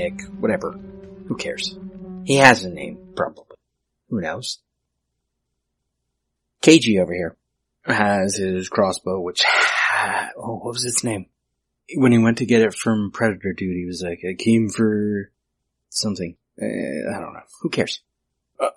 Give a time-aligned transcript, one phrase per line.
[0.00, 0.78] Nick, whatever.
[1.26, 1.78] Who cares?
[2.24, 3.56] He has a name, probably.
[4.08, 4.58] Who knows?
[6.62, 7.36] KG over here
[7.84, 9.42] has his crossbow, which,
[10.38, 11.26] oh, what was its name?
[11.96, 15.30] When he went to get it from Predator Dude, he was like, I came for
[15.90, 16.36] something.
[16.60, 17.42] Uh, I don't know.
[17.60, 18.00] Who cares?
[18.58, 18.70] Uh,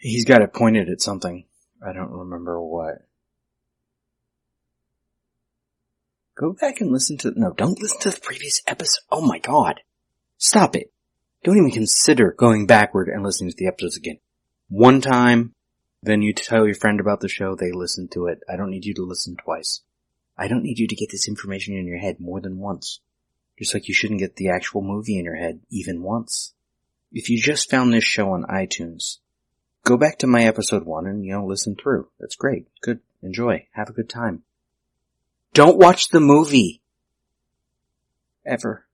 [0.00, 1.44] he's got it pointed at something.
[1.86, 3.06] I don't remember what.
[6.36, 9.02] Go back and listen to, no, don't listen to the previous episode.
[9.12, 9.82] Oh my god.
[10.40, 10.90] Stop it.
[11.44, 14.20] Don't even consider going backward and listening to the episodes again.
[14.70, 15.54] One time,
[16.02, 18.40] then you tell your friend about the show, they listen to it.
[18.48, 19.82] I don't need you to listen twice.
[20.38, 23.00] I don't need you to get this information in your head more than once.
[23.58, 26.54] Just like you shouldn't get the actual movie in your head even once.
[27.12, 29.18] If you just found this show on iTunes,
[29.84, 32.08] go back to my episode one and, you know, listen through.
[32.18, 32.66] That's great.
[32.80, 33.00] Good.
[33.22, 33.66] Enjoy.
[33.72, 34.42] Have a good time.
[35.52, 36.80] Don't watch the movie.
[38.46, 38.86] Ever.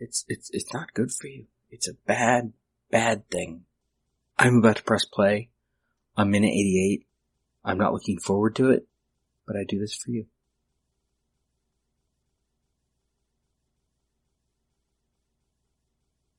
[0.00, 1.44] It's, it's, it's not good for you.
[1.70, 2.52] It's a bad,
[2.90, 3.64] bad thing.
[4.38, 5.50] I'm about to press play.
[6.16, 7.06] I'm minute 88.
[7.64, 8.86] I'm not looking forward to it,
[9.46, 10.26] but I do this for you.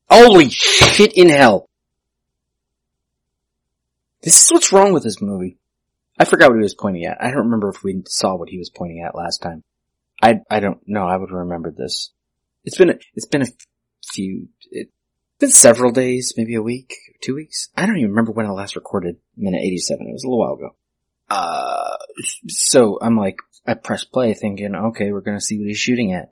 [0.09, 1.69] Holy shit in hell!
[4.23, 5.57] This is what's wrong with this movie.
[6.19, 7.23] I forgot what he was pointing at.
[7.23, 9.63] I don't remember if we saw what he was pointing at last time.
[10.21, 11.05] I I don't know.
[11.05, 12.11] I would remember this.
[12.63, 13.47] It's been a, it's been a
[14.13, 14.49] few.
[14.69, 14.91] It's
[15.39, 17.69] been several days, maybe a week, two weeks.
[17.75, 20.07] I don't even remember when I last recorded minute eighty seven.
[20.07, 20.75] It was a little while ago.
[21.29, 21.97] Uh,
[22.47, 26.31] so I'm like, I press play, thinking, okay, we're gonna see what he's shooting at.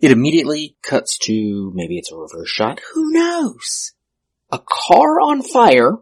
[0.00, 2.80] It immediately cuts to maybe it's a reverse shot.
[2.94, 3.92] Who knows?
[4.50, 5.98] A car on fire.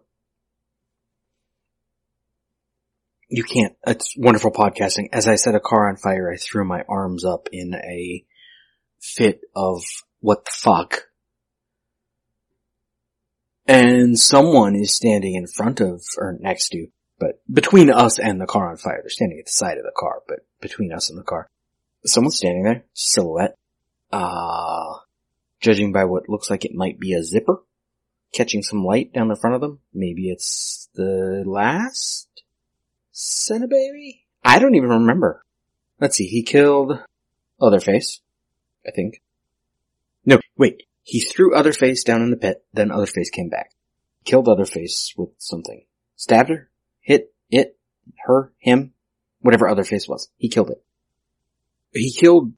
[3.28, 5.08] You can't, it's wonderful podcasting.
[5.12, 8.24] As I said, a car on fire, I threw my arms up in a
[9.02, 9.82] fit of
[10.20, 11.08] what the fuck.
[13.66, 18.46] And someone is standing in front of, or next to, but between us and the
[18.46, 19.00] car on fire.
[19.02, 21.48] They're standing at the side of the car, but between us and the car.
[22.04, 23.56] Someone's standing there, silhouette.
[24.10, 24.94] Uh,
[25.60, 27.62] judging by what looks like it might be a zipper
[28.32, 29.78] catching some light down the front of them.
[29.92, 32.28] Maybe it's the last
[33.14, 34.22] Cinebaby?
[34.42, 35.42] I don't even remember.
[36.00, 36.98] Let's see, he killed
[37.60, 38.20] Otherface,
[38.86, 39.22] I think.
[40.24, 43.72] No, wait, he threw Otherface down in the pit, then Otherface came back.
[44.24, 45.84] Killed Otherface with something.
[46.16, 46.70] Stabbed her?
[47.00, 47.76] Hit it?
[48.24, 48.52] Her?
[48.58, 48.92] Him?
[49.40, 50.28] Whatever Otherface was.
[50.36, 50.82] He killed it.
[51.92, 52.52] He killed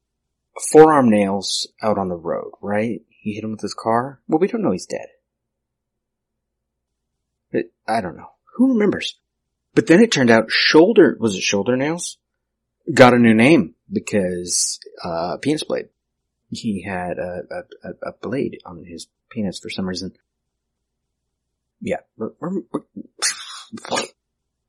[0.70, 3.00] forearm nails out on the road, right?
[3.08, 4.20] He hit him with his car?
[4.28, 5.06] Well, we don't know he's dead.
[7.50, 8.32] It, I don't know.
[8.56, 9.18] Who remembers?
[9.74, 12.18] But then it turned out shoulder, was it shoulder nails?
[12.92, 15.88] Got a new name because, uh, penis blade.
[16.54, 17.42] He had a,
[17.82, 20.12] a, a blade on his penis for some reason.
[21.80, 22.00] Yeah.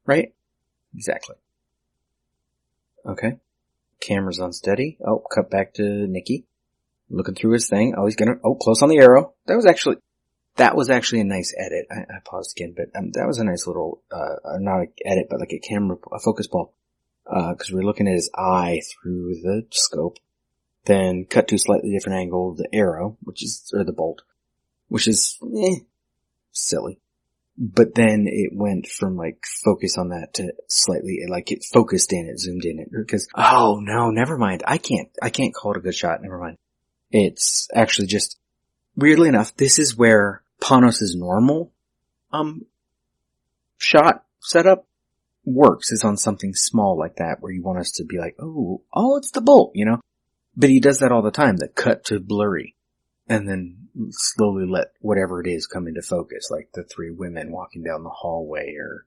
[0.05, 0.33] Right?
[0.93, 1.35] Exactly.
[3.05, 3.37] Okay.
[3.99, 4.97] Camera's unsteady.
[5.05, 6.45] Oh, cut back to Nikki.
[7.09, 7.93] Looking through his thing.
[7.95, 9.33] Oh, he's gonna, oh, close on the arrow.
[9.45, 9.97] That was actually,
[10.55, 11.85] that was actually a nice edit.
[11.91, 15.27] I, I paused again, but um, that was a nice little, uh, not an edit,
[15.29, 16.73] but like a camera, a focus ball.
[17.27, 20.17] Uh, cause we are looking at his eye through the scope.
[20.85, 24.21] Then cut to a slightly different angle, the arrow, which is, or the bolt,
[24.87, 25.79] which is, eh,
[26.51, 26.99] silly.
[27.57, 32.27] But then it went from like focus on that to slightly, like it focused in
[32.27, 34.63] it, zoomed in it, because, oh no, never mind.
[34.67, 36.57] I can't, I can't call it a good shot, never mind.
[37.11, 38.37] It's actually just,
[38.95, 41.71] weirdly enough, this is where Panos' normal,
[42.31, 42.65] um,
[43.77, 44.85] shot setup
[45.45, 48.81] works is on something small like that where you want us to be like, oh,
[48.93, 49.99] oh, it's the bolt, you know?
[50.55, 52.75] But he does that all the time, the cut to blurry.
[53.27, 57.83] And then slowly let whatever it is come into focus, like the three women walking
[57.83, 59.05] down the hallway or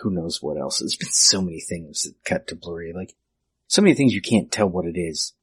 [0.00, 0.78] who knows what else.
[0.78, 3.14] There's been so many things that cut to blurry, like
[3.66, 5.34] so many things you can't tell what it is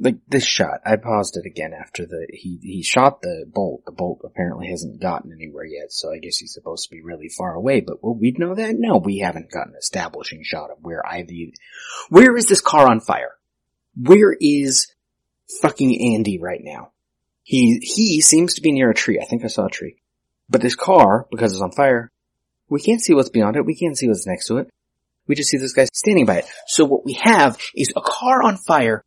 [0.00, 3.84] like this shot, I paused it again after the he he shot the bolt.
[3.84, 7.28] The bolt apparently hasn't gotten anywhere yet, so I guess he's supposed to be really
[7.28, 7.80] far away.
[7.80, 8.76] But will we know that?
[8.78, 11.34] No, we haven't got an establishing shot of where either.
[12.08, 13.32] Where is this car on fire?
[13.96, 14.92] Where is
[15.60, 16.92] fucking Andy right now?
[17.42, 19.18] He he seems to be near a tree.
[19.20, 19.96] I think I saw a tree.
[20.48, 22.10] But this car, because it's on fire,
[22.68, 23.64] we can't see what's beyond it.
[23.64, 24.70] We can't see what's next to it.
[25.26, 26.44] We just see this guy standing by it.
[26.66, 29.04] So what we have is a car on fire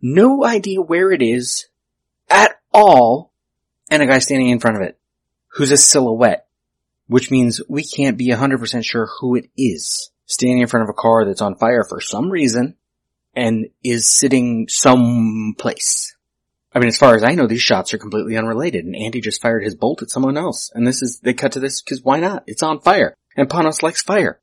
[0.00, 1.66] no idea where it is
[2.28, 3.32] at all,
[3.90, 4.98] and a guy standing in front of it
[5.48, 6.46] who's a silhouette,
[7.06, 11.00] which means we can't be 100% sure who it is standing in front of a
[11.00, 12.74] car that's on fire for some reason
[13.36, 16.16] and is sitting someplace.
[16.74, 19.40] I mean, as far as I know, these shots are completely unrelated and Andy just
[19.40, 20.70] fired his bolt at someone else.
[20.74, 22.44] And this is, they cut to this because why not?
[22.46, 23.14] It's on fire.
[23.36, 24.40] And Panos likes fire.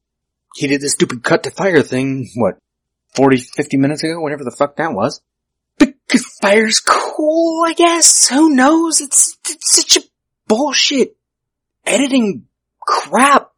[0.56, 2.58] He did this stupid cut to fire thing, what,
[3.16, 5.22] 40, 50 minutes ago, whatever the fuck that was.
[5.78, 8.30] Because fire's cool, I guess.
[8.30, 9.02] Who knows?
[9.02, 10.08] It's, it's such a
[10.48, 11.16] bullshit
[11.86, 12.46] editing
[12.80, 13.52] crap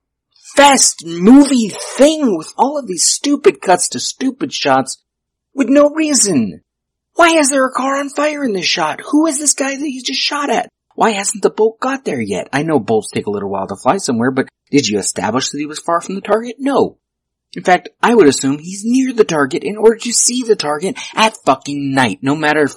[0.56, 5.04] fast movie thing with all of these stupid cuts to stupid shots
[5.56, 6.62] with no reason.
[7.16, 9.02] Why is there a car on fire in this shot?
[9.02, 10.70] Who is this guy that you just shot at?
[10.94, 12.50] Why hasn't the bolt got there yet?
[12.54, 15.58] I know bolts take a little while to fly somewhere, but did you establish that
[15.58, 16.58] he was far from the target?
[16.60, 17.00] No.
[17.56, 20.98] In fact, I would assume he's near the target in order to see the target
[21.16, 22.68] at fucking night, no matter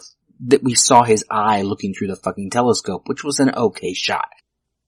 [0.46, 4.28] that we saw his eye looking through the fucking telescope, which was an okay shot.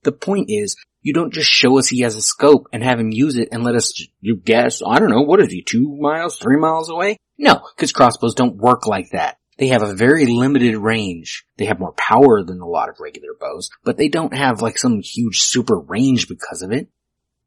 [0.03, 3.11] The point is, you don't just show us he has a scope and have him
[3.11, 6.37] use it and let us, you guess, I don't know, what is he, two miles,
[6.37, 7.17] three miles away?
[7.37, 9.37] No, because crossbows don't work like that.
[9.57, 11.45] They have a very limited range.
[11.57, 14.77] They have more power than a lot of regular bows, but they don't have like
[14.77, 16.87] some huge super range because of it.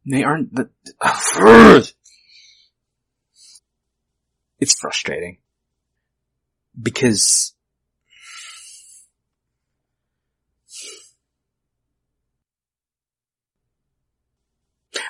[0.07, 0.71] They aren't the,
[4.61, 5.39] it's frustrating.
[6.81, 7.54] Because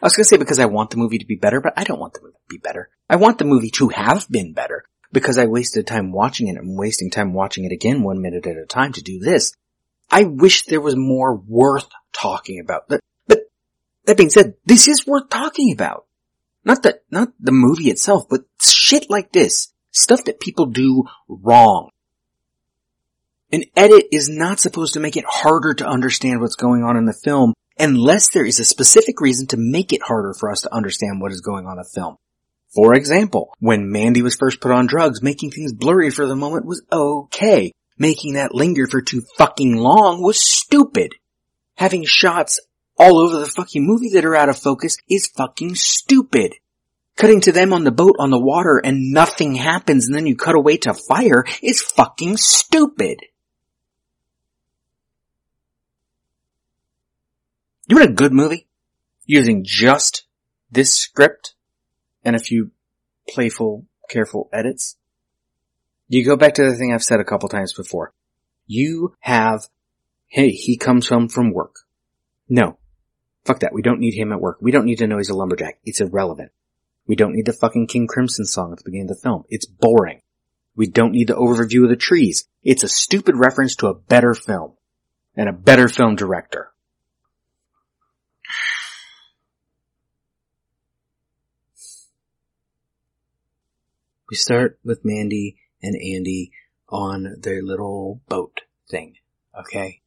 [0.02, 2.00] I was gonna say because I want the movie to be better, but I don't
[2.00, 2.91] want the movie to be better.
[3.08, 6.58] I want the movie to have been better because I wasted time watching it.
[6.58, 9.55] I'm wasting time watching it again one minute at a time to do this.
[10.11, 12.88] I wish there was more worth talking about.
[12.88, 13.41] But, but
[14.05, 16.06] that being said, this is worth talking about.
[16.64, 19.73] Not the, not the movie itself, but shit like this.
[19.91, 21.91] Stuff that people do wrong.
[23.52, 27.05] An edit is not supposed to make it harder to understand what's going on in
[27.05, 30.75] the film unless there is a specific reason to make it harder for us to
[30.75, 32.17] understand what is going on in the film.
[32.75, 36.67] For example, when Mandy was first put on drugs, making things blurry for the moment
[36.67, 37.73] was okay.
[37.99, 41.15] Making that linger for too fucking long was stupid.
[41.76, 42.59] Having shots
[42.99, 46.55] all over the fucking movie that are out of focus is fucking stupid.
[47.17, 50.35] Cutting to them on the boat on the water and nothing happens and then you
[50.35, 53.19] cut away to fire is fucking stupid.
[57.86, 58.66] You want a good movie?
[59.26, 60.25] Using just
[60.70, 61.54] this script
[62.25, 62.70] and a few
[63.28, 64.96] playful, careful edits?
[66.08, 68.12] You go back to the thing I've said a couple times before.
[68.67, 69.69] You have,
[70.26, 71.76] hey, he comes home from work.
[72.48, 72.79] No.
[73.44, 73.74] Fuck that.
[73.74, 74.58] We don't need him at work.
[74.60, 75.79] We don't need to know he's a lumberjack.
[75.84, 76.53] It's irrelevant.
[77.06, 79.44] We don't need the fucking King Crimson song at the beginning of the film.
[79.50, 80.22] It's boring.
[80.74, 82.48] We don't need the overview of the trees.
[82.62, 84.72] It's a stupid reference to a better film.
[85.36, 86.70] And a better film director.
[94.31, 96.52] We start with Mandy and Andy
[96.88, 99.16] on their little boat thing,
[99.58, 100.00] okay?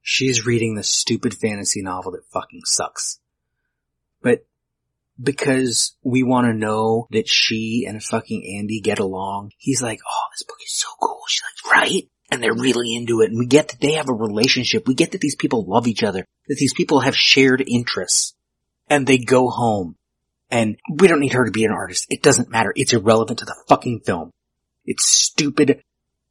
[0.00, 3.18] She's reading this stupid fantasy novel that fucking sucks.
[4.22, 4.46] But
[5.20, 10.26] because we want to know that she and fucking Andy get along, he's like, oh,
[10.32, 11.22] this book is so cool.
[11.26, 12.08] She's like, right?
[12.30, 13.30] And they're really into it.
[13.30, 14.86] And we get that they have a relationship.
[14.86, 18.34] We get that these people love each other, that these people have shared interests.
[18.88, 19.96] And they go home
[20.54, 22.06] and we don't need her to be an artist.
[22.10, 22.72] It doesn't matter.
[22.76, 24.30] It's irrelevant to the fucking film.
[24.84, 25.82] It's stupid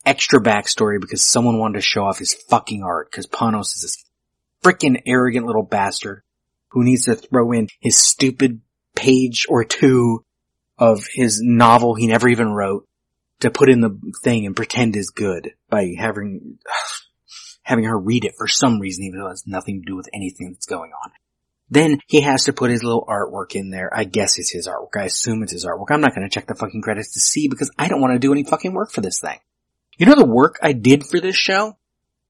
[0.06, 4.06] extra backstory because someone wanted to show off his fucking art because Panos is this
[4.64, 6.22] freaking arrogant little bastard
[6.70, 8.62] who needs to throw in his stupid
[8.96, 10.24] page or two
[10.78, 12.88] of his novel he never even wrote
[13.42, 16.60] to put in the thing and pretend is good by having
[17.64, 20.08] having her read it for some reason even though it has nothing to do with
[20.14, 21.12] anything that's going on.
[21.70, 23.90] Then he has to put his little artwork in there.
[23.94, 25.00] I guess it's his artwork.
[25.00, 25.88] I assume it's his artwork.
[25.90, 28.20] I'm not going to check the fucking credits to see because I don't want to
[28.20, 29.40] do any fucking work for this thing.
[29.98, 31.78] You know the work I did for this show?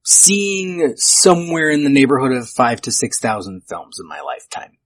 [0.03, 4.77] Seeing somewhere in the neighborhood of five to six thousand films in my lifetime.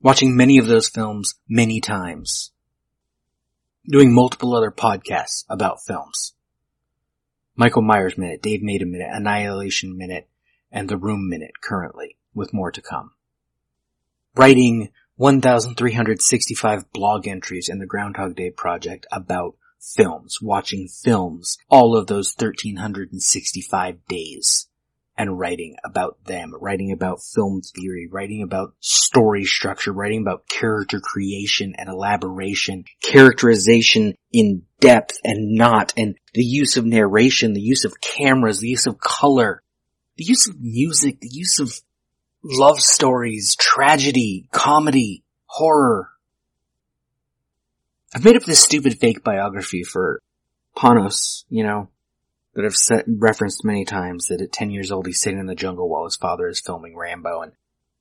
[0.00, 2.52] Watching many of those films many times.
[3.86, 6.34] Doing multiple other podcasts about films.
[7.54, 10.26] Michael Myers Minute, Dave Made a Minute, Annihilation Minute,
[10.70, 13.12] and The Room Minute currently, with more to come.
[14.34, 22.06] Writing 1,365 blog entries in the Groundhog Day project about films, watching films, all of
[22.06, 24.68] those 1,365 days,
[25.16, 31.00] and writing about them, writing about film theory, writing about story structure, writing about character
[31.00, 37.84] creation and elaboration, characterization in depth and not, and the use of narration, the use
[37.84, 39.62] of cameras, the use of color,
[40.16, 41.80] the use of music, the use of
[42.42, 46.10] love stories, tragedy, comedy, horror.
[48.14, 50.20] I've made up this stupid fake biography for
[50.76, 51.88] Panos, you know,
[52.54, 55.54] that I've set, referenced many times that at 10 years old he's sitting in the
[55.54, 57.52] jungle while his father is filming Rambo and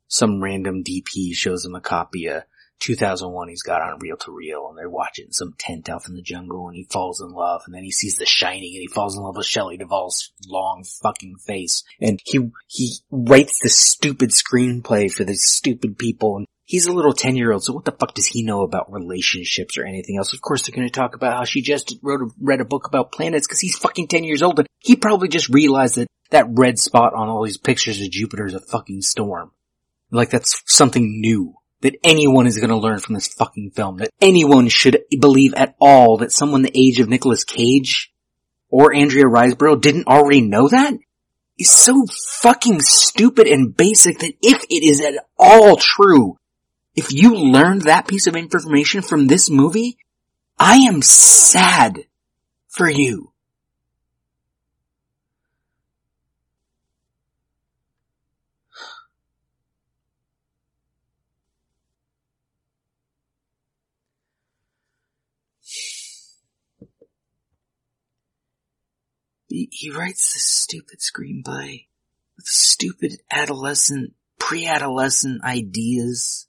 [0.07, 2.43] some random DP shows him a copy of
[2.81, 6.21] 2001 he's got on reel to reel and they're watching some tent out in the
[6.21, 9.15] jungle and he falls in love and then he sees the shining and he falls
[9.15, 15.11] in love with Shelley Duvall's long fucking face and he, he writes this stupid screenplay
[15.11, 18.15] for these stupid people and he's a little 10 year old so what the fuck
[18.15, 20.33] does he know about relationships or anything else?
[20.33, 23.11] Of course they're gonna talk about how she just wrote a, read a book about
[23.11, 26.79] planets cause he's fucking 10 years old and he probably just realized that that red
[26.79, 29.51] spot on all these pictures of Jupiter is a fucking storm.
[30.09, 33.97] Like that's something new that anyone is going to learn from this fucking film.
[33.97, 38.11] That anyone should believe at all that someone the age of Nicolas Cage
[38.69, 40.93] or Andrea Riseborough didn't already know that
[41.61, 42.05] is so
[42.39, 46.37] fucking stupid and basic that if it is at all true,
[46.95, 49.97] if you learned that piece of information from this movie,
[50.57, 52.05] I am sad
[52.67, 53.30] for you.
[69.51, 71.87] He writes this stupid screenplay
[72.37, 76.47] with stupid adolescent, pre-adolescent ideas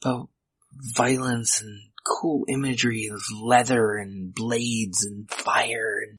[0.00, 0.28] about
[0.72, 6.18] violence and cool imagery of leather and blades and fire and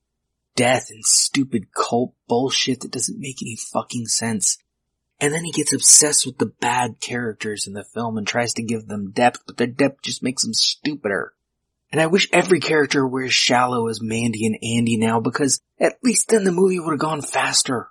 [0.56, 4.58] death and stupid cult bullshit that doesn't make any fucking sense.
[5.20, 8.64] And then he gets obsessed with the bad characters in the film and tries to
[8.64, 11.34] give them depth, but their depth just makes them stupider.
[11.94, 16.00] And I wish every character were as shallow as Mandy and Andy now because at
[16.04, 17.88] least then the movie would have gone faster.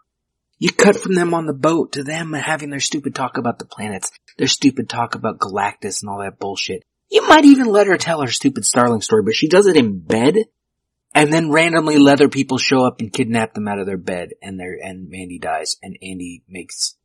[0.59, 3.65] You cut from them on the boat to them having their stupid talk about the
[3.65, 6.83] planets, their stupid talk about Galactus and all that bullshit.
[7.11, 10.01] You might even let her tell her stupid Starling story, but she does it in
[10.01, 10.37] bed,
[11.15, 14.59] and then randomly leather people show up and kidnap them out of their bed, and
[14.59, 16.97] their and Mandy dies, and Andy makes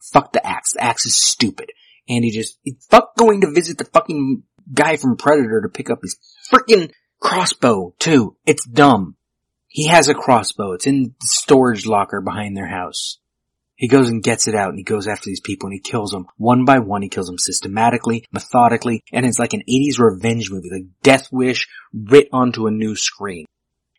[0.00, 0.72] fuck the axe.
[0.72, 1.72] The axe is stupid.
[2.08, 6.18] Andy just fuck going to visit the fucking guy from Predator to pick up his
[6.52, 8.36] freaking crossbow too.
[8.46, 9.16] It's dumb.
[9.68, 10.72] He has a crossbow.
[10.72, 13.18] It's in the storage locker behind their house.
[13.76, 16.10] He goes and gets it out and he goes after these people and he kills
[16.10, 17.02] them one by one.
[17.02, 21.68] He kills them systematically, methodically, and it's like an 80s revenge movie, like Death Wish
[21.94, 23.46] writ onto a new screen.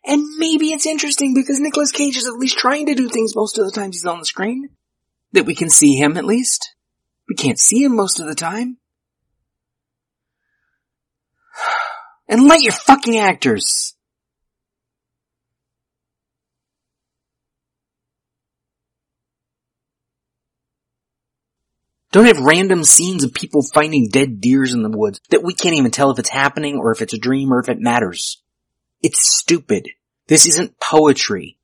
[0.04, 3.58] And maybe it's interesting because Nicolas Cage is at least trying to do things most
[3.58, 4.68] of the times he's on the screen.
[5.32, 6.74] That we can see him at least.
[7.26, 8.76] We can't see him most of the time.
[12.30, 13.96] And let your fucking actors.
[22.12, 25.74] Don't have random scenes of people finding dead deers in the woods that we can't
[25.74, 28.40] even tell if it's happening or if it's a dream or if it matters.
[29.02, 29.88] It's stupid.
[30.28, 31.58] This isn't poetry.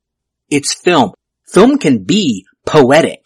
[0.49, 1.13] It's film.
[1.45, 3.25] Film can be poetic.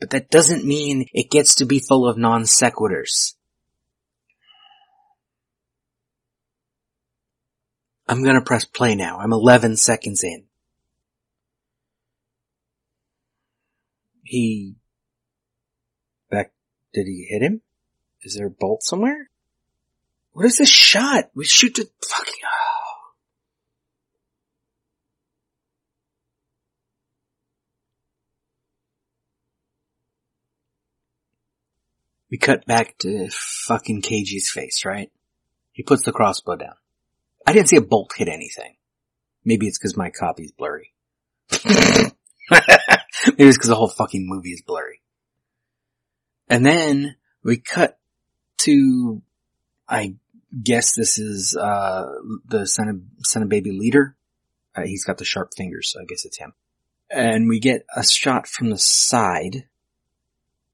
[0.00, 3.34] But that doesn't mean it gets to be full of non sequiturs.
[8.10, 9.18] I'm gonna press play now.
[9.20, 10.42] I'm 11 seconds in.
[14.24, 14.74] He...
[16.28, 16.50] Back...
[16.92, 17.60] Did he hit him?
[18.22, 19.30] Is there a bolt somewhere?
[20.32, 21.30] What is this shot?
[21.36, 22.34] We shoot the fucking...
[22.44, 23.12] Oh.
[32.28, 35.12] We cut back to fucking KG's face, right?
[35.70, 36.74] He puts the crossbow down.
[37.50, 38.76] I didn't see a bolt hit anything.
[39.44, 40.92] Maybe it's because my copy's blurry.
[41.64, 42.14] Maybe
[42.52, 45.02] it's because the whole fucking movie is blurry.
[46.48, 47.98] And then we cut
[48.58, 49.22] to,
[49.88, 50.14] I
[50.62, 52.06] guess this is, uh,
[52.46, 54.14] the son of, son of baby leader.
[54.76, 56.52] Uh, he's got the sharp fingers, so I guess it's him.
[57.10, 59.66] And we get a shot from the side,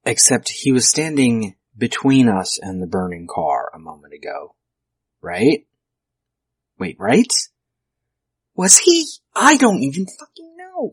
[0.04, 4.54] except he was standing between us and the burning car a moment ago.
[5.22, 5.66] Right?
[6.78, 7.32] Wait, right?
[8.54, 9.06] Was he?
[9.34, 10.92] I don't even fucking know.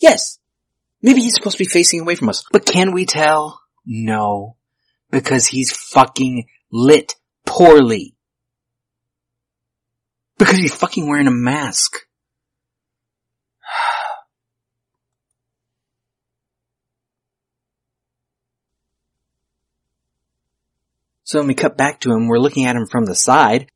[0.00, 0.38] Yes.
[1.02, 2.44] Maybe he's supposed to be facing away from us.
[2.50, 3.60] But can we tell?
[3.84, 4.56] No.
[5.10, 7.14] Because he's fucking lit
[7.46, 8.16] poorly.
[10.38, 11.96] Because he's fucking wearing a mask.
[21.24, 23.70] So when we cut back to him, we're looking at him from the side.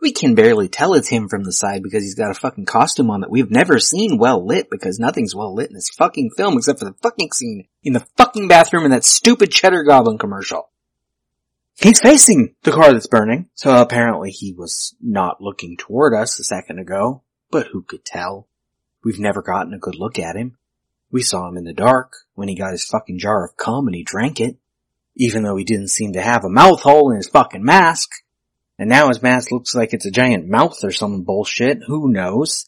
[0.00, 3.10] We can barely tell it's him from the side because he's got a fucking costume
[3.10, 6.56] on that we've never seen well lit because nothing's well lit in this fucking film
[6.56, 10.70] except for the fucking scene in the fucking bathroom in that stupid Cheddar Goblin commercial.
[11.80, 16.44] He's facing the car that's burning, so apparently he was not looking toward us a
[16.44, 18.46] second ago, but who could tell?
[19.02, 20.56] We've never gotten a good look at him.
[21.10, 23.96] We saw him in the dark when he got his fucking jar of cum and
[23.96, 24.58] he drank it,
[25.16, 28.10] even though he didn't seem to have a mouth hole in his fucking mask.
[28.78, 31.82] And now his mask looks like it's a giant mouth or some bullshit.
[31.86, 32.66] Who knows?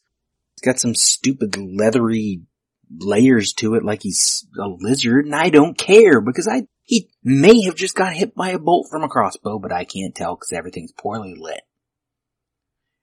[0.55, 2.43] It's got some stupid leathery
[2.97, 7.63] layers to it like he's a lizard and I don't care because I, he may
[7.63, 10.53] have just got hit by a bolt from a crossbow, but I can't tell because
[10.53, 11.63] everything's poorly lit.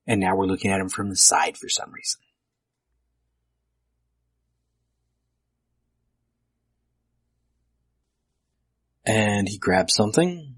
[0.08, 2.22] And now we're looking at him from the side for some reason.
[9.06, 10.56] And he grabs something.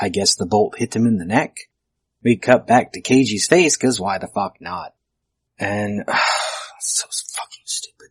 [0.00, 1.56] I guess the bolt hit him in the neck.
[2.22, 4.94] We cut back to Keiji's face cause why the fuck not?
[5.58, 6.18] And, uh,
[6.80, 8.08] so fucking stupid.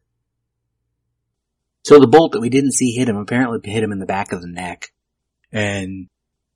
[1.83, 4.31] So the bolt that we didn't see hit him apparently hit him in the back
[4.31, 4.87] of the neck.
[5.51, 6.07] And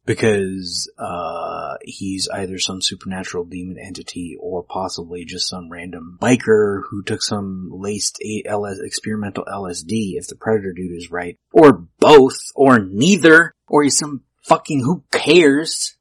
[0.06, 7.04] because, uh, he's either some supernatural demon entity or possibly just some random biker who
[7.04, 11.38] took some laced LS, experimental LSD if the predator dude is right.
[11.52, 15.96] Or both, or neither, or he's some fucking who cares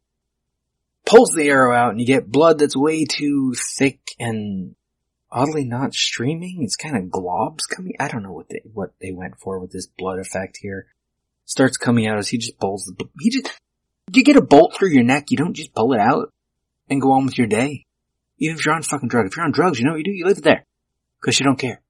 [1.05, 4.75] pulls the arrow out and you get blood that's way too thick and
[5.31, 6.63] oddly not streaming.
[6.63, 7.95] It's kind of globs coming.
[7.99, 10.87] I don't know what they, what they went for with this blood effect here.
[11.45, 13.51] Starts coming out as he just pulls the, he just,
[14.13, 16.33] you get a bolt through your neck, you don't just pull it out
[16.89, 17.87] and go on with your day.
[18.39, 19.31] Even if you're on fucking drugs.
[19.31, 20.11] If you're on drugs, you know what you do?
[20.11, 20.65] You leave it there.
[21.25, 21.81] Cause you don't care.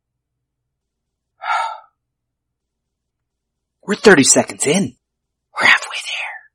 [3.86, 4.94] We're 30 seconds in.
[5.58, 6.50] We're halfway there.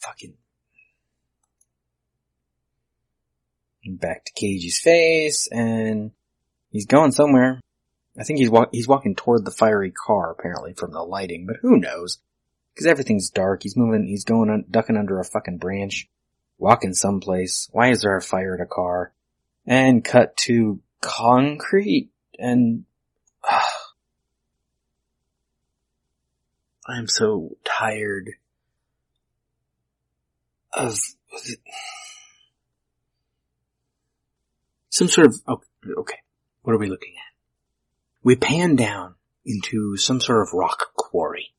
[0.00, 0.34] Fucking
[3.88, 6.12] back to Keiji's face, and
[6.70, 7.60] he's going somewhere.
[8.18, 11.56] I think he's walk- he's walking toward the fiery car, apparently from the lighting, but
[11.60, 12.18] who knows?
[12.76, 13.62] Because everything's dark.
[13.62, 14.06] He's moving.
[14.06, 16.10] He's going un- ducking under a fucking branch,
[16.58, 17.70] walking someplace.
[17.72, 19.14] Why is there a fire at a car?
[19.64, 22.84] And cut to concrete and.
[23.42, 23.60] Uh,
[26.88, 28.34] I'm so tired
[30.72, 31.00] of
[34.90, 35.34] some sort of,
[35.98, 36.18] okay,
[36.62, 37.34] what are we looking at?
[38.22, 41.52] We pan down into some sort of rock quarry,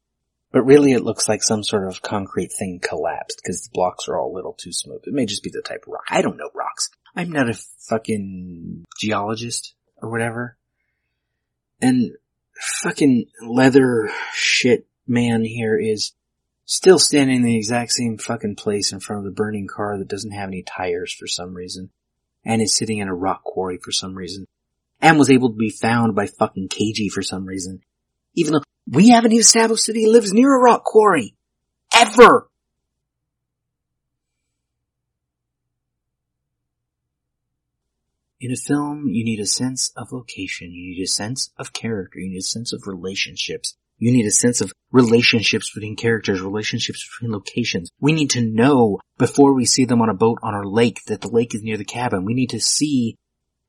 [0.58, 4.18] but really it looks like some sort of concrete thing collapsed because the blocks are
[4.18, 5.02] all a little too smooth.
[5.06, 6.06] It may just be the type of rock.
[6.10, 6.90] I don't know rocks.
[7.16, 10.58] I'm not a fucking geologist or whatever.
[11.80, 12.14] And
[12.82, 16.14] fucking leather shit man here is
[16.66, 20.08] still standing in the exact same fucking place in front of the burning car that
[20.08, 21.92] doesn't have any tires for some reason
[22.44, 24.48] and is sitting in a rock quarry for some reason.
[25.02, 27.82] And was able to be found by fucking Keiji for some reason.
[28.34, 31.36] Even though we haven't established that he lives near a rock quarry.
[31.96, 32.50] Ever!
[38.40, 42.20] In a film, you need a sense of location, you need a sense of character,
[42.20, 43.76] you need a sense of relationships.
[44.00, 47.90] You need a sense of relationships between characters, relationships between locations.
[48.00, 51.22] We need to know before we see them on a boat on our lake that
[51.22, 52.24] the lake is near the cabin.
[52.24, 53.18] We need to see,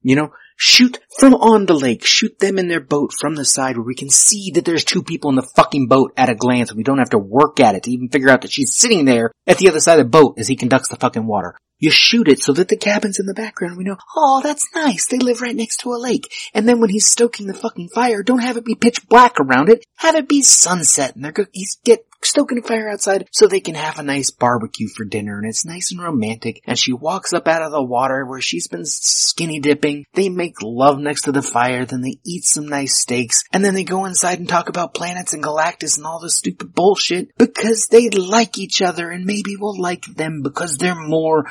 [0.02, 3.76] you know, shoot from on the lake, shoot them in their boat from the side
[3.76, 6.74] where we can see that there's two people in the fucking boat at a glance.
[6.74, 9.32] We don't have to work at it to even figure out that she's sitting there
[9.46, 11.56] at the other side of the boat as he conducts the fucking water.
[11.80, 13.78] You shoot it so that the cabin's in the background.
[13.78, 15.06] We know, oh, that's nice.
[15.06, 16.32] They live right next to a lake.
[16.52, 19.68] And then when he's stoking the fucking fire, don't have it be pitch black around
[19.68, 19.84] it.
[19.96, 23.60] Have it be sunset and they're go- he's get stoking a fire outside so they
[23.60, 26.62] can have a nice barbecue for dinner and it's nice and romantic.
[26.66, 30.04] And she walks up out of the water where she's been skinny dipping.
[30.14, 31.84] They make love next to the fire.
[31.84, 35.32] Then they eat some nice steaks and then they go inside and talk about planets
[35.32, 39.80] and Galactus and all this stupid bullshit because they like each other and maybe we'll
[39.80, 41.46] like them because they're more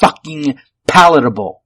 [0.00, 1.62] fucking palatable.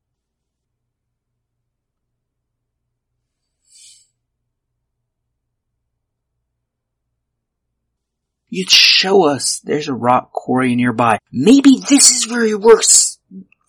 [8.55, 11.17] You'd show us there's a rock quarry nearby.
[11.33, 13.19] Maybe this is where he works.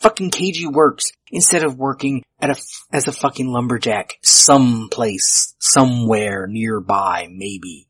[0.02, 7.30] Fucking Keiji works instead of working at a as a fucking lumberjack someplace, somewhere nearby,
[7.32, 7.88] maybe.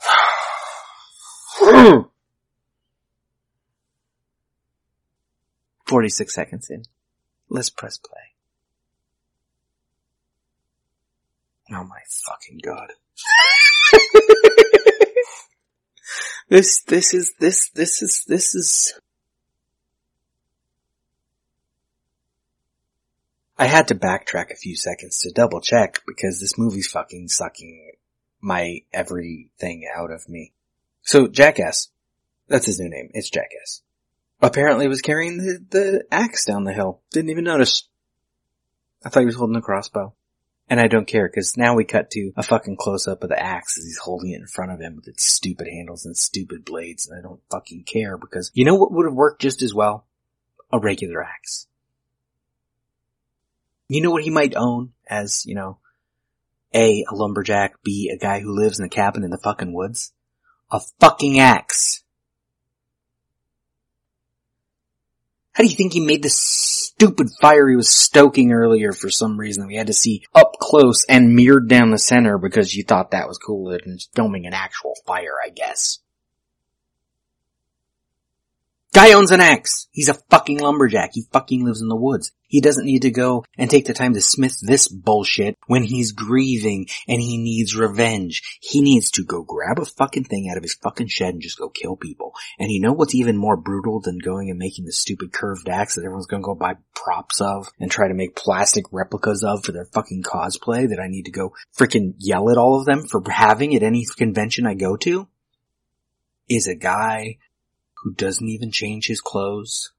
[5.84, 6.84] 46 seconds in.
[7.50, 8.16] Let's press play.
[11.70, 12.94] Oh my fucking god.
[16.50, 19.00] This, this is, this, this is, this is.
[23.56, 27.92] I had to backtrack a few seconds to double check because this movie's fucking sucking
[28.40, 30.52] my everything out of me.
[31.02, 31.88] So Jackass,
[32.48, 33.82] that's his new name, it's Jackass.
[34.42, 37.00] Apparently was carrying the, the axe down the hill.
[37.12, 37.84] Didn't even notice.
[39.04, 40.14] I thought he was holding a crossbow.
[40.70, 43.42] And I don't care because now we cut to a fucking close up of the
[43.42, 46.64] axe as he's holding it in front of him with its stupid handles and stupid
[46.64, 49.74] blades and I don't fucking care because you know what would have worked just as
[49.74, 50.06] well?
[50.72, 51.66] A regular axe.
[53.88, 55.78] You know what he might own as, you know,
[56.72, 60.12] A, a lumberjack, B, a guy who lives in a cabin in the fucking woods?
[60.70, 62.04] A fucking axe.
[65.52, 69.38] How do you think he made this stupid fire he was stoking earlier for some
[69.38, 72.84] reason that we had to see up close and mirrored down the center because you
[72.84, 75.98] thought that was cooler than filming an actual fire, I guess.
[78.92, 79.86] Guy owns an axe.
[79.92, 81.10] He's a fucking lumberjack.
[81.12, 82.32] He fucking lives in the woods.
[82.48, 86.10] He doesn't need to go and take the time to smith this bullshit when he's
[86.10, 88.58] grieving and he needs revenge.
[88.60, 91.56] He needs to go grab a fucking thing out of his fucking shed and just
[91.56, 92.34] go kill people.
[92.58, 95.94] And you know what's even more brutal than going and making the stupid curved axe
[95.94, 99.70] that everyone's gonna go buy props of and try to make plastic replicas of for
[99.70, 103.22] their fucking cosplay that I need to go freaking yell at all of them for
[103.30, 105.28] having at any convention I go to?
[106.48, 107.36] Is a guy
[108.02, 109.92] who doesn't even change his clothes.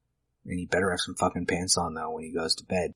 [0.44, 2.94] And he better have some fucking pants on though when he goes to bed.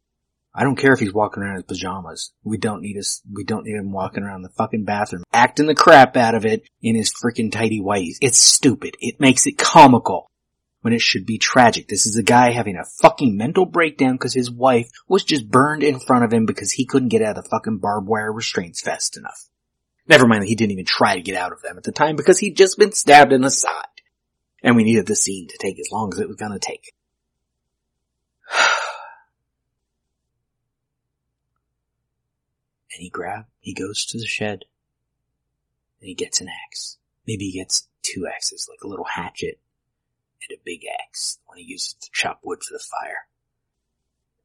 [0.59, 2.33] I don't care if he's walking around in his pajamas.
[2.43, 5.75] We don't need us, we don't need him walking around the fucking bathroom, acting the
[5.75, 8.17] crap out of it in his freaking tidy whities.
[8.23, 8.97] It's stupid.
[8.99, 10.31] It makes it comical
[10.81, 11.89] when it should be tragic.
[11.89, 15.83] This is a guy having a fucking mental breakdown because his wife was just burned
[15.83, 18.81] in front of him because he couldn't get out of the fucking barbed wire restraints
[18.81, 19.49] fast enough.
[20.09, 22.17] Never mind that he didn't even try to get out of them at the time
[22.17, 23.96] because he'd just been stabbed in the side
[24.63, 26.95] and we needed the scene to take as long as it was gonna take.
[32.93, 34.65] and he grab, he goes to the shed,
[36.01, 36.99] and he gets an axe.
[37.27, 39.59] Maybe he gets two axes, like a little hatchet
[40.49, 43.27] and a big axe, when he uses to chop wood for the fire.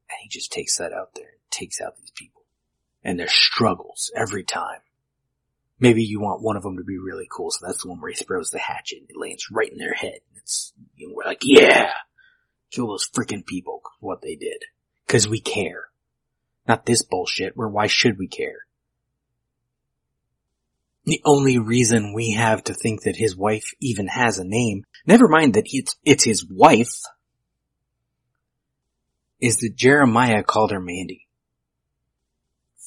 [0.10, 2.44] And he just takes that out there and takes out these people.
[3.04, 4.82] And their struggles every time.
[5.82, 8.12] Maybe you want one of them to be really cool, so that's the one where
[8.12, 10.20] he throws the hatchet and it lands right in their head.
[10.36, 11.90] It's, you know, we're like, yeah!
[12.70, 14.64] Kill those freaking people, what they did.
[15.08, 15.86] Cause we care.
[16.68, 18.68] Not this bullshit, where why should we care?
[21.06, 25.28] The only reason we have to think that his wife even has a name, never
[25.28, 27.02] mind that it's, it's his wife,
[29.40, 31.28] is that Jeremiah called her Mandy.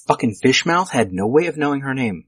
[0.06, 2.26] Fucking Fishmouth had no way of knowing her name.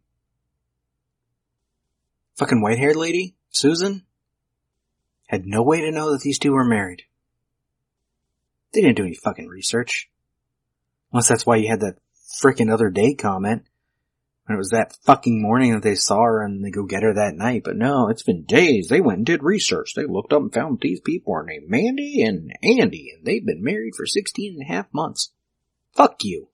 [2.37, 4.05] Fucking white haired lady, Susan,
[5.27, 7.03] had no way to know that these two were married.
[8.73, 10.11] They didn't do any fucking research.
[11.13, 11.99] Unless that's why you had that
[12.43, 13.65] frickin' other day comment.
[14.47, 17.15] And it was that fucking morning that they saw her and they go get her
[17.15, 17.63] that night.
[17.65, 18.89] But no, it's been days.
[18.89, 19.95] They went and did research.
[19.95, 23.65] They looked up and found these people are named Mandy and Andy and they've been
[23.65, 25.33] married for 16 and a half months.
[25.95, 26.49] Fuck you.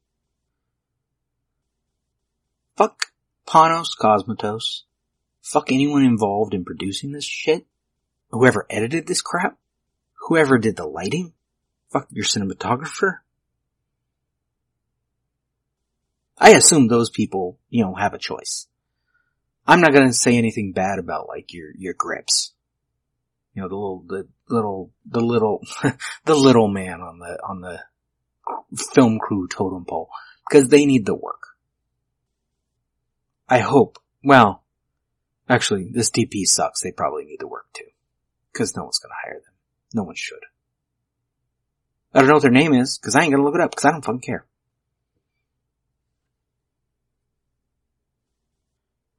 [2.77, 3.13] Fuck
[3.47, 4.83] Panos Cosmatos.
[5.43, 7.67] Fuck anyone involved in producing this shit.
[8.31, 9.59] Whoever edited this crap.
[10.29, 11.33] Whoever did the lighting.
[11.91, 13.19] Fuck your cinematographer.
[16.39, 18.67] I assume those people, you know, have a choice.
[19.67, 22.53] I'm not gonna say anything bad about like your, your grips.
[23.55, 25.63] You know, the little, the little, the little,
[26.25, 27.81] the little man on the, on the
[28.93, 30.09] film crew totem pole.
[30.49, 31.49] Because they need the work.
[33.49, 34.62] I hope, well,
[35.53, 36.81] Actually, this DP sucks.
[36.81, 37.85] They probably need to work too.
[38.55, 39.53] Cause no one's gonna hire them.
[39.93, 40.47] No one should.
[42.15, 43.85] I don't know what their name is, cause I ain't gonna look it up, cause
[43.85, 44.47] I don't fucking care.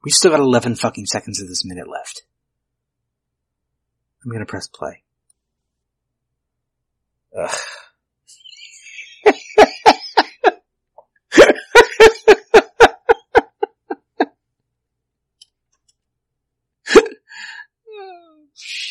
[0.02, 2.22] We still got 11 fucking seconds of this minute left.
[4.24, 5.04] I'm gonna press play.
[7.38, 7.60] Ugh.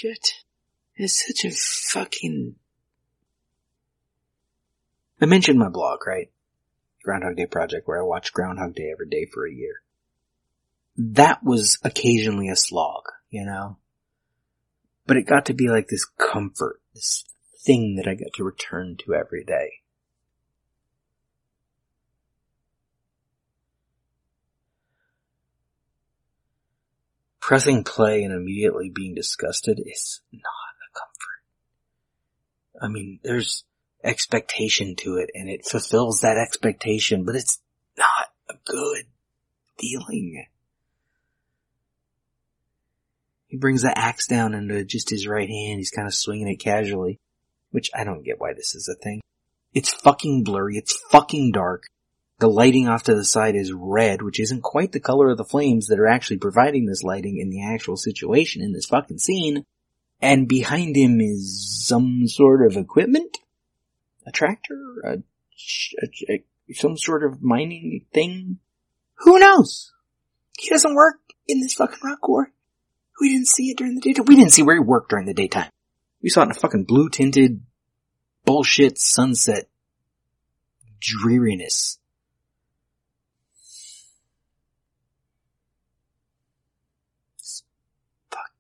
[0.04, 0.44] shit.
[1.04, 2.56] It's such a fucking...
[5.20, 6.32] I mentioned my blog, right?
[7.04, 9.82] Groundhog Day Project, where I watch Groundhog Day every day for a year.
[10.96, 13.80] That was occasionally a slog, you know?
[15.06, 17.26] But it got to be like this comfort, this
[17.66, 19.82] thing that I got to return to every day.
[27.42, 30.63] Pressing play and immediately being disgusted is not.
[32.84, 33.64] I mean, there's
[34.04, 37.62] expectation to it and it fulfills that expectation, but it's
[37.98, 39.06] not a good
[39.80, 40.46] feeling.
[43.48, 45.78] He brings the axe down into just his right hand.
[45.78, 47.20] He's kind of swinging it casually,
[47.72, 49.22] which I don't get why this is a thing.
[49.74, 50.76] It's fucking blurry.
[50.76, 51.86] It's fucking dark.
[52.40, 55.46] The lighting off to the side is red, which isn't quite the color of the
[55.46, 59.64] flames that are actually providing this lighting in the actual situation in this fucking scene.
[60.24, 63.40] And behind him is some sort of equipment?
[64.26, 65.02] A tractor?
[65.04, 65.12] A,
[66.02, 68.60] a, a, some sort of mining thing?
[69.16, 69.92] Who knows?
[70.58, 72.48] He doesn't work in this fucking rock quarry.
[73.20, 74.24] We didn't see it during the daytime.
[74.26, 75.70] We didn't see where he worked during the daytime.
[76.22, 77.62] We saw it in a fucking blue tinted
[78.46, 79.66] bullshit sunset
[81.02, 82.00] dreariness.
[88.32, 88.52] Fuck.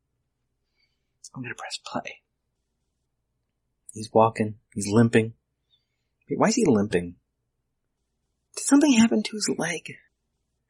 [1.36, 2.22] I'm gonna press play.
[3.94, 4.56] He's walking.
[4.74, 5.34] He's limping.
[6.30, 7.16] Wait, why is he limping?
[8.56, 9.96] Did something happen to his leg?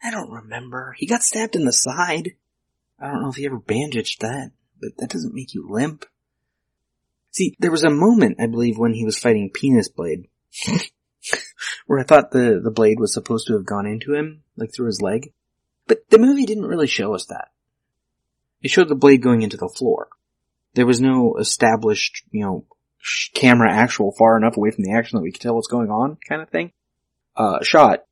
[0.01, 0.95] I don't remember.
[0.97, 2.33] He got stabbed in the side.
[2.99, 6.05] I don't know if he ever bandaged that, but that doesn't make you limp.
[7.31, 10.27] See, there was a moment, I believe, when he was fighting Penis Blade,
[11.87, 14.87] where I thought the, the blade was supposed to have gone into him, like through
[14.87, 15.33] his leg.
[15.87, 17.49] But the movie didn't really show us that.
[18.61, 20.09] It showed the blade going into the floor.
[20.73, 22.65] There was no established, you know,
[23.33, 26.17] camera actual far enough away from the action that we could tell what's going on
[26.27, 26.71] kind of thing.
[27.35, 28.05] Uh, shot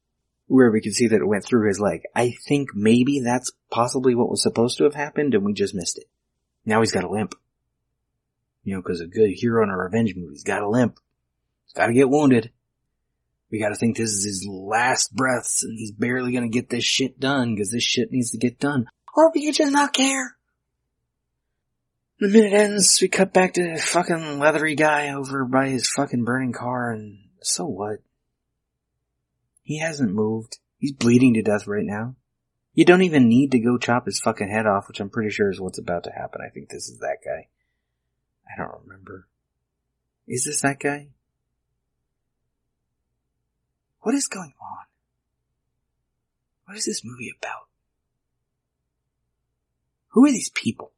[0.51, 2.01] where we could see that it went through his leg.
[2.13, 5.97] I think maybe that's possibly what was supposed to have happened and we just missed
[5.97, 6.09] it.
[6.65, 7.35] Now he's got a limp.
[8.65, 10.99] You know, cause a good hero in a revenge movie's got a limp.
[11.65, 12.51] He's gotta get wounded.
[13.49, 17.17] We gotta think this is his last breaths and he's barely gonna get this shit
[17.17, 18.87] done cause this shit needs to get done.
[19.15, 20.35] Or we could just not care.
[22.21, 26.53] The minute ends, we cut back to fucking leathery guy over by his fucking burning
[26.53, 28.03] car and so what?
[29.63, 30.59] He hasn't moved.
[30.77, 32.15] He's bleeding to death right now.
[32.75, 35.49] You don't even need to go chop his fucking head off, which I'm pretty sure
[35.49, 36.41] is what's about to happen.
[36.45, 37.47] I think this is that guy.
[38.45, 39.27] I don't remember.
[40.27, 41.07] Is this that guy?
[44.01, 44.85] What is going on?
[46.65, 47.65] What is this movie about?
[50.09, 50.91] Who are these people?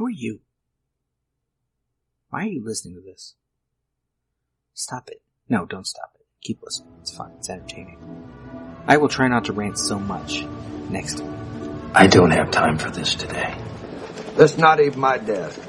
[0.00, 0.40] Who are you?
[2.30, 3.34] Why are you listening to this?
[4.72, 5.20] Stop it.
[5.46, 6.24] No, don't stop it.
[6.40, 6.94] Keep listening.
[7.02, 7.32] It's fun.
[7.36, 7.98] It's entertaining.
[8.86, 10.46] I will try not to rant so much
[10.88, 11.92] next time.
[11.94, 13.54] I don't have time for this today.
[14.36, 15.60] That's not even my desk.